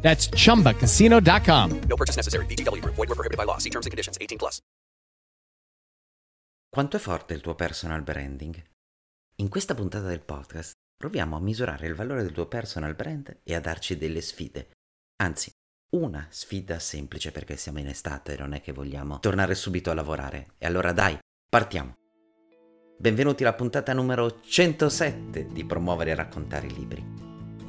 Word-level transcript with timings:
That's 0.00 0.30
chumbacasino.com. 0.30 1.80
No 1.86 1.96
purchase 1.96 2.16
necessary. 2.16 2.46
VGW 2.46 2.80
Group. 2.80 2.94
Void 2.94 3.08
were 3.08 3.14
prohibited 3.14 3.36
by 3.36 3.44
law. 3.44 3.58
See 3.58 3.70
terms 3.70 3.84
and 3.84 3.92
conditions. 3.92 4.16
18 4.18 4.38
plus. 4.38 4.60
Quanto 6.70 6.96
è 6.96 7.00
forte 7.00 7.34
il 7.34 7.40
tuo 7.40 7.54
personal 7.54 8.02
branding? 8.02 8.62
In 9.36 9.48
questa 9.48 9.74
puntata 9.74 10.06
del 10.06 10.20
podcast 10.20 10.72
proviamo 10.96 11.36
a 11.36 11.40
misurare 11.40 11.86
il 11.86 11.94
valore 11.94 12.22
del 12.22 12.32
tuo 12.32 12.46
personal 12.46 12.94
brand 12.94 13.40
e 13.42 13.54
a 13.54 13.60
darci 13.60 13.96
delle 13.96 14.20
sfide. 14.20 14.70
Anzi, 15.22 15.50
una 15.90 16.26
sfida 16.28 16.78
semplice 16.78 17.32
perché 17.32 17.56
siamo 17.56 17.78
in 17.78 17.88
estate 17.88 18.34
e 18.34 18.38
non 18.38 18.52
è 18.52 18.60
che 18.60 18.72
vogliamo 18.72 19.18
tornare 19.20 19.54
subito 19.54 19.90
a 19.90 19.94
lavorare. 19.94 20.48
E 20.58 20.66
allora 20.66 20.92
dai, 20.92 21.18
partiamo! 21.48 21.94
Benvenuti 22.98 23.44
alla 23.44 23.54
puntata 23.54 23.94
numero 23.94 24.40
107 24.40 25.46
di 25.46 25.64
Promuovere 25.64 26.10
e 26.10 26.14
raccontare 26.16 26.66
i 26.66 26.74
libri. 26.74 27.17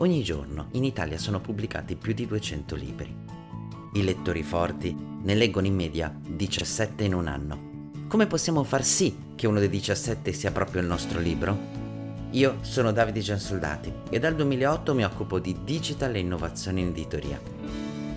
Ogni 0.01 0.23
giorno 0.23 0.67
in 0.71 0.85
Italia 0.85 1.17
sono 1.17 1.41
pubblicati 1.41 1.97
più 1.97 2.13
di 2.13 2.25
200 2.25 2.75
libri. 2.75 3.13
I 3.95 4.03
lettori 4.03 4.43
forti 4.43 4.95
ne 4.95 5.35
leggono 5.35 5.67
in 5.67 5.75
media 5.75 6.13
17 6.25 7.03
in 7.03 7.13
un 7.13 7.27
anno. 7.27 7.91
Come 8.07 8.25
possiamo 8.25 8.63
far 8.63 8.85
sì 8.85 9.33
che 9.35 9.45
uno 9.45 9.59
dei 9.59 9.67
17 9.67 10.31
sia 10.31 10.51
proprio 10.51 10.79
il 10.79 10.87
nostro 10.87 11.19
libro? 11.19 11.57
Io 12.31 12.59
sono 12.61 12.93
Davide 12.93 13.19
Giansoldati 13.19 13.91
e 14.09 14.19
dal 14.19 14.35
2008 14.35 14.93
mi 14.93 15.03
occupo 15.03 15.37
di 15.37 15.57
digital 15.65 16.15
e 16.15 16.19
innovazione 16.19 16.79
in 16.79 16.87
editoria. 16.87 17.37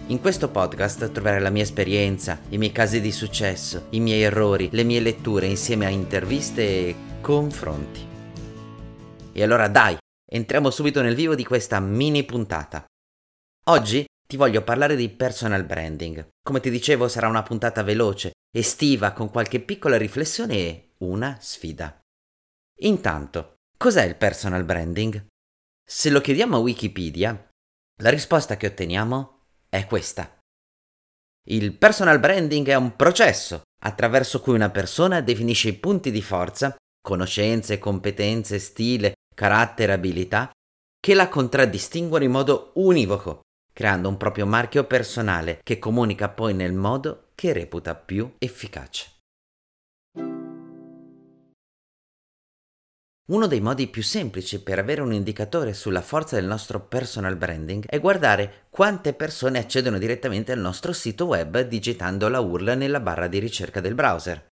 In 0.06 0.20
questo 0.20 0.50
podcast 0.50 1.10
troverai 1.10 1.40
la 1.40 1.50
mia 1.50 1.64
esperienza, 1.64 2.38
i 2.50 2.58
miei 2.58 2.70
casi 2.70 3.00
di 3.00 3.10
successo, 3.10 3.86
i 3.90 3.98
miei 3.98 4.22
errori, 4.22 4.68
le 4.70 4.84
mie 4.84 5.00
letture 5.00 5.46
insieme 5.46 5.86
a 5.86 5.88
interviste 5.88 6.62
e 6.62 6.94
confronti. 7.20 8.06
E 9.32 9.42
allora 9.42 9.66
dai, 9.66 9.96
entriamo 10.34 10.70
subito 10.70 11.02
nel 11.02 11.14
vivo 11.14 11.34
di 11.34 11.44
questa 11.44 11.78
mini 11.78 12.24
puntata. 12.24 12.84
Oggi 13.66 14.04
ti 14.26 14.36
voglio 14.38 14.62
parlare 14.62 14.96
di 14.96 15.10
personal 15.10 15.64
branding. 15.64 16.26
Come 16.42 16.60
ti 16.60 16.70
dicevo 16.70 17.06
sarà 17.06 17.28
una 17.28 17.42
puntata 17.42 17.82
veloce, 17.82 18.32
estiva, 18.50 19.12
con 19.12 19.30
qualche 19.30 19.60
piccola 19.60 19.98
riflessione 19.98 20.54
e 20.54 20.92
una 20.98 21.36
sfida. 21.38 22.00
Intanto, 22.80 23.56
cos'è 23.76 24.04
il 24.04 24.16
personal 24.16 24.64
branding? 24.64 25.26
Se 25.84 26.08
lo 26.08 26.22
chiediamo 26.22 26.56
a 26.56 26.60
Wikipedia, 26.60 27.48
la 28.00 28.10
risposta 28.10 28.56
che 28.56 28.68
otteniamo 28.68 29.40
è 29.68 29.84
questa. 29.86 30.38
Il 31.48 31.76
personal 31.76 32.18
branding 32.18 32.68
è 32.68 32.74
un 32.74 32.96
processo 32.96 33.62
attraverso 33.84 34.40
cui 34.40 34.54
una 34.54 34.70
persona 34.70 35.20
definisce 35.20 35.68
i 35.68 35.74
punti 35.74 36.10
di 36.10 36.22
forza, 36.22 36.74
conoscenze, 37.02 37.78
competenze, 37.78 38.58
stile, 38.58 39.12
carattere 39.34 39.92
abilità 39.92 40.50
che 41.00 41.14
la 41.14 41.28
contraddistinguono 41.28 42.24
in 42.24 42.30
modo 42.30 42.70
univoco, 42.74 43.40
creando 43.72 44.08
un 44.08 44.16
proprio 44.16 44.46
marchio 44.46 44.84
personale 44.84 45.60
che 45.62 45.78
comunica 45.78 46.28
poi 46.28 46.54
nel 46.54 46.72
modo 46.72 47.30
che 47.34 47.52
reputa 47.52 47.94
più 47.94 48.34
efficace. 48.38 49.10
Uno 53.32 53.46
dei 53.46 53.60
modi 53.60 53.86
più 53.86 54.02
semplici 54.02 54.60
per 54.60 54.78
avere 54.78 55.00
un 55.00 55.12
indicatore 55.12 55.72
sulla 55.74 56.02
forza 56.02 56.34
del 56.36 56.44
nostro 56.44 56.80
personal 56.80 57.36
branding 57.36 57.86
è 57.86 57.98
guardare 57.98 58.66
quante 58.68 59.14
persone 59.14 59.58
accedono 59.58 59.98
direttamente 59.98 60.52
al 60.52 60.58
nostro 60.58 60.92
sito 60.92 61.24
web 61.26 61.60
digitando 61.60 62.28
la 62.28 62.40
URL 62.40 62.76
nella 62.76 63.00
barra 63.00 63.28
di 63.28 63.38
ricerca 63.38 63.80
del 63.80 63.94
browser. 63.94 64.51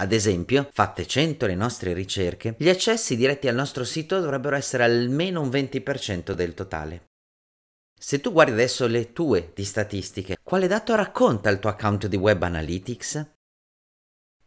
Ad 0.00 0.12
esempio, 0.12 0.66
fatte 0.72 1.06
100 1.06 1.44
le 1.44 1.54
nostre 1.54 1.92
ricerche, 1.92 2.54
gli 2.56 2.70
accessi 2.70 3.16
diretti 3.16 3.48
al 3.48 3.54
nostro 3.54 3.84
sito 3.84 4.18
dovrebbero 4.18 4.56
essere 4.56 4.82
almeno 4.82 5.42
un 5.42 5.50
20% 5.50 6.32
del 6.32 6.54
totale. 6.54 7.10
Se 8.00 8.18
tu 8.18 8.32
guardi 8.32 8.52
adesso 8.52 8.86
le 8.86 9.12
tue 9.12 9.52
di 9.54 9.62
statistiche, 9.62 10.38
quale 10.42 10.68
dato 10.68 10.94
racconta 10.94 11.50
il 11.50 11.58
tuo 11.58 11.68
account 11.68 12.06
di 12.06 12.16
Web 12.16 12.42
Analytics? 12.42 13.39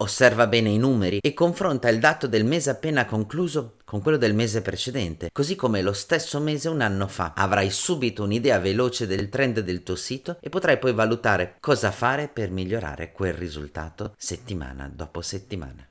Osserva 0.04 0.46
bene 0.46 0.68
i 0.68 0.76
numeri 0.76 1.18
e 1.18 1.32
confronta 1.32 1.88
il 1.88 1.98
dato 1.98 2.26
del 2.26 2.44
mese 2.44 2.68
appena 2.68 3.06
concluso 3.06 3.78
con 3.86 4.02
quello 4.02 4.18
del 4.18 4.34
mese 4.34 4.60
precedente, 4.60 5.30
così 5.32 5.56
come 5.56 5.80
lo 5.80 5.94
stesso 5.94 6.40
mese 6.40 6.68
un 6.68 6.82
anno 6.82 7.08
fa. 7.08 7.32
Avrai 7.34 7.70
subito 7.70 8.22
un'idea 8.22 8.58
veloce 8.58 9.06
del 9.06 9.30
trend 9.30 9.60
del 9.60 9.82
tuo 9.82 9.96
sito 9.96 10.36
e 10.40 10.50
potrai 10.50 10.78
poi 10.78 10.92
valutare 10.92 11.56
cosa 11.58 11.90
fare 11.90 12.28
per 12.28 12.50
migliorare 12.50 13.12
quel 13.12 13.32
risultato 13.32 14.12
settimana 14.18 14.90
dopo 14.94 15.22
settimana. 15.22 15.88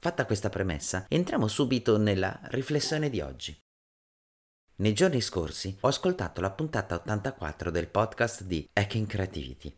Fatta 0.00 0.24
questa 0.24 0.48
premessa, 0.48 1.06
entriamo 1.08 1.48
subito 1.48 1.98
nella 1.98 2.38
riflessione 2.44 3.10
di 3.10 3.20
oggi. 3.20 3.58
Nei 4.76 4.92
giorni 4.92 5.20
scorsi 5.20 5.76
ho 5.80 5.88
ascoltato 5.88 6.40
la 6.40 6.52
puntata 6.52 6.94
84 6.94 7.72
del 7.72 7.88
podcast 7.88 8.44
di 8.44 8.64
Hacking 8.72 9.08
Creativity 9.08 9.76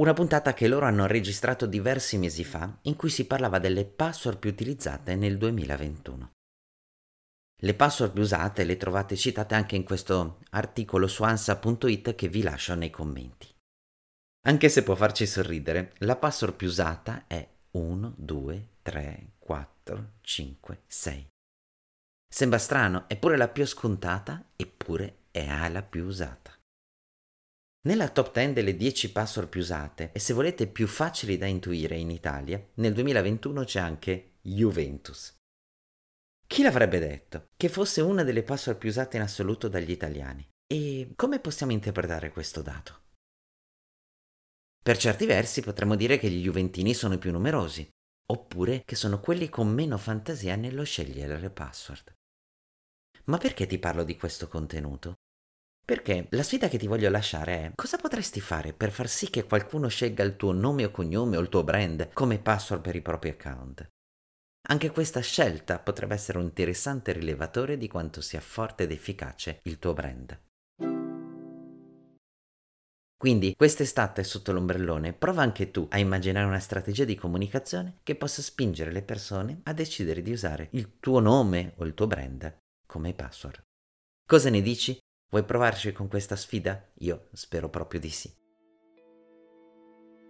una 0.00 0.14
puntata 0.14 0.54
che 0.54 0.66
loro 0.66 0.86
hanno 0.86 1.06
registrato 1.06 1.66
diversi 1.66 2.16
mesi 2.16 2.42
fa 2.42 2.78
in 2.82 2.96
cui 2.96 3.10
si 3.10 3.26
parlava 3.26 3.58
delle 3.58 3.84
password 3.84 4.38
più 4.38 4.48
utilizzate 4.48 5.14
nel 5.14 5.36
2021. 5.36 6.30
Le 7.62 7.74
password 7.74 8.12
più 8.14 8.22
usate 8.22 8.64
le 8.64 8.78
trovate 8.78 9.14
citate 9.14 9.54
anche 9.54 9.76
in 9.76 9.84
questo 9.84 10.38
articolo 10.52 11.06
su 11.06 11.22
ansa.it 11.22 12.14
che 12.14 12.28
vi 12.28 12.40
lascio 12.40 12.74
nei 12.74 12.88
commenti. 12.88 13.46
Anche 14.46 14.70
se 14.70 14.82
può 14.82 14.94
farci 14.94 15.26
sorridere, 15.26 15.92
la 15.98 16.16
password 16.16 16.54
più 16.54 16.68
usata 16.68 17.24
è 17.26 17.46
1, 17.72 18.14
2, 18.16 18.68
3, 18.80 19.32
4, 19.38 20.12
5, 20.22 20.82
6. 20.86 21.28
Sembra 22.26 22.58
strano, 22.58 23.04
eppure 23.06 23.36
la 23.36 23.48
più 23.48 23.66
scontata, 23.66 24.52
eppure 24.56 25.24
è 25.30 25.68
la 25.68 25.82
più 25.82 26.06
usata. 26.06 26.58
Nella 27.82 28.10
top 28.10 28.34
10 28.34 28.52
delle 28.52 28.76
10 28.76 29.10
password 29.10 29.48
più 29.48 29.60
usate 29.60 30.12
e 30.12 30.18
se 30.18 30.34
volete 30.34 30.66
più 30.66 30.86
facili 30.86 31.38
da 31.38 31.46
intuire 31.46 31.96
in 31.96 32.10
Italia, 32.10 32.62
nel 32.74 32.92
2021 32.92 33.64
c'è 33.64 33.80
anche 33.80 34.32
Juventus. 34.42 35.34
Chi 36.46 36.62
l'avrebbe 36.62 36.98
detto 36.98 37.48
che 37.56 37.70
fosse 37.70 38.02
una 38.02 38.22
delle 38.22 38.42
password 38.42 38.78
più 38.78 38.90
usate 38.90 39.16
in 39.16 39.22
assoluto 39.22 39.68
dagli 39.68 39.90
italiani? 39.90 40.46
E 40.66 41.12
come 41.16 41.40
possiamo 41.40 41.72
interpretare 41.72 42.30
questo 42.30 42.60
dato? 42.60 43.04
Per 44.82 44.98
certi 44.98 45.24
versi 45.24 45.62
potremmo 45.62 45.96
dire 45.96 46.18
che 46.18 46.28
gli 46.28 46.42
juventini 46.42 46.92
sono 46.92 47.14
i 47.14 47.18
più 47.18 47.30
numerosi, 47.30 47.88
oppure 48.30 48.82
che 48.84 48.94
sono 48.94 49.20
quelli 49.20 49.48
con 49.48 49.68
meno 49.68 49.96
fantasia 49.96 50.54
nello 50.54 50.84
scegliere 50.84 51.38
le 51.38 51.50
password. 51.50 52.12
Ma 53.24 53.38
perché 53.38 53.66
ti 53.66 53.78
parlo 53.78 54.04
di 54.04 54.16
questo 54.16 54.48
contenuto? 54.48 55.14
Perché 55.90 56.28
la 56.30 56.44
sfida 56.44 56.68
che 56.68 56.78
ti 56.78 56.86
voglio 56.86 57.10
lasciare 57.10 57.52
è 57.52 57.72
cosa 57.74 57.96
potresti 57.96 58.40
fare 58.40 58.72
per 58.72 58.92
far 58.92 59.08
sì 59.08 59.28
che 59.28 59.42
qualcuno 59.42 59.88
scelga 59.88 60.22
il 60.22 60.36
tuo 60.36 60.52
nome 60.52 60.84
o 60.84 60.92
cognome 60.92 61.36
o 61.36 61.40
il 61.40 61.48
tuo 61.48 61.64
brand 61.64 62.12
come 62.12 62.38
password 62.38 62.80
per 62.80 62.94
i 62.94 63.02
propri 63.02 63.30
account. 63.30 63.88
Anche 64.68 64.92
questa 64.92 65.18
scelta 65.18 65.80
potrebbe 65.80 66.14
essere 66.14 66.38
un 66.38 66.44
interessante 66.44 67.10
rilevatore 67.10 67.76
di 67.76 67.88
quanto 67.88 68.20
sia 68.20 68.40
forte 68.40 68.84
ed 68.84 68.92
efficace 68.92 69.58
il 69.64 69.80
tuo 69.80 69.92
brand. 69.92 70.40
Quindi 73.16 73.56
quest'estate 73.56 74.22
sotto 74.22 74.52
l'ombrellone 74.52 75.12
prova 75.12 75.42
anche 75.42 75.72
tu 75.72 75.88
a 75.90 75.98
immaginare 75.98 76.46
una 76.46 76.60
strategia 76.60 77.02
di 77.02 77.16
comunicazione 77.16 77.98
che 78.04 78.14
possa 78.14 78.42
spingere 78.42 78.92
le 78.92 79.02
persone 79.02 79.58
a 79.64 79.72
decidere 79.72 80.22
di 80.22 80.30
usare 80.30 80.68
il 80.74 81.00
tuo 81.00 81.18
nome 81.18 81.72
o 81.78 81.84
il 81.84 81.94
tuo 81.94 82.06
brand 82.06 82.58
come 82.86 83.12
password. 83.12 83.60
Cosa 84.24 84.50
ne 84.50 84.62
dici? 84.62 84.96
Vuoi 85.30 85.44
provarci 85.44 85.92
con 85.92 86.08
questa 86.08 86.34
sfida? 86.34 86.90
Io 86.98 87.28
spero 87.32 87.68
proprio 87.68 88.00
di 88.00 88.10
sì. 88.10 88.32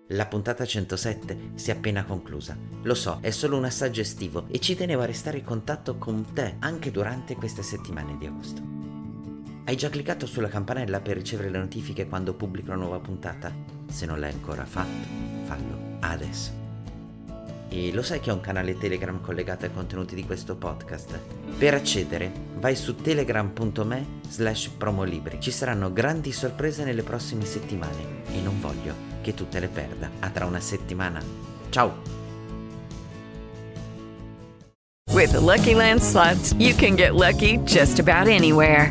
La 0.09 0.27
puntata 0.27 0.67
107 0.67 1.53
si 1.55 1.71
è 1.71 1.75
appena 1.75 2.05
conclusa. 2.05 2.55
Lo 2.83 2.95
so, 2.95 3.19
è 3.23 3.31
solo 3.31 3.57
un 3.57 3.65
assaggio 3.65 4.03
estivo 4.03 4.47
e 4.51 4.59
ci 4.59 4.75
tenevo 4.75 5.01
a 5.01 5.07
restare 5.07 5.39
in 5.39 5.45
contatto 5.45 5.97
con 5.97 6.35
te 6.35 6.57
anche 6.59 6.91
durante 6.91 7.35
queste 7.35 7.63
settimane 7.63 8.19
di 8.19 8.27
agosto. 8.27 8.61
Hai 9.65 9.77
già 9.77 9.89
cliccato 9.89 10.27
sulla 10.27 10.49
campanella 10.49 11.01
per 11.01 11.17
ricevere 11.17 11.49
le 11.49 11.59
notifiche 11.59 12.07
quando 12.07 12.35
pubblico 12.35 12.73
una 12.73 12.81
nuova 12.81 12.99
puntata? 12.99 13.55
Se 13.89 14.05
non 14.05 14.21
l'hai 14.21 14.33
ancora 14.33 14.67
fatto, 14.67 15.09
fallo 15.45 15.97
adesso. 16.01 16.60
E 17.73 17.93
lo 17.93 18.03
sai 18.03 18.19
che 18.19 18.33
ho 18.33 18.35
un 18.35 18.41
canale 18.41 18.77
Telegram 18.77 19.21
collegato 19.21 19.65
ai 19.65 19.73
contenuti 19.73 20.17
di 20.17 20.25
questo 20.25 20.57
podcast? 20.57 21.19
Per 21.57 21.73
accedere 21.73 22.33
vai 22.57 22.75
su 22.75 22.97
telegram.me 22.97 24.07
slash 24.29 24.71
promolibri. 24.71 25.39
Ci 25.41 25.53
saranno 25.53 25.93
grandi 25.93 26.33
sorprese 26.33 26.83
nelle 26.83 27.05
prossime 27.05 27.45
settimane 27.45 28.25
e 28.35 28.41
non 28.41 28.61
voglio 28.61 28.93
che 29.23 29.35
tu 29.35 29.49
te 29.49 29.61
le 29.61 29.69
perda. 29.69 30.11
A 30.19 30.31
tra 30.31 30.47
una 30.47 30.61
settimana. 30.61 31.23
Ciao! 31.71 32.19
With 35.13 35.31
the 35.33 35.41
Lucky 35.41 35.75
Land 35.75 36.01
slots, 36.01 36.53
you 36.59 36.75
can 36.75 36.97
get 36.97 37.15
lucky 37.15 37.59
just 37.65 38.01
about 38.01 38.27
anywhere. 38.27 38.91